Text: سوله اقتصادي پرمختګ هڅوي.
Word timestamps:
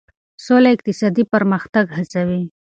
سوله 0.45 0.69
اقتصادي 0.75 1.23
پرمختګ 1.33 1.85
هڅوي. 1.97 2.41